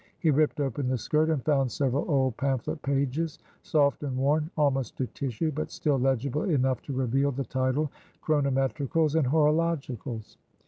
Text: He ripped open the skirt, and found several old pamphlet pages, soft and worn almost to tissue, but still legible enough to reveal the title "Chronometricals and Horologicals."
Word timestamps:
He 0.19 0.31
ripped 0.31 0.59
open 0.59 0.87
the 0.87 0.97
skirt, 0.97 1.29
and 1.29 1.45
found 1.45 1.71
several 1.71 2.09
old 2.09 2.35
pamphlet 2.35 2.81
pages, 2.81 3.37
soft 3.61 4.01
and 4.01 4.17
worn 4.17 4.49
almost 4.57 4.97
to 4.97 5.05
tissue, 5.05 5.51
but 5.51 5.69
still 5.69 5.99
legible 5.99 6.41
enough 6.49 6.81
to 6.85 6.93
reveal 6.93 7.31
the 7.31 7.45
title 7.45 7.91
"Chronometricals 8.23 9.15
and 9.15 9.27
Horologicals." 9.27 10.37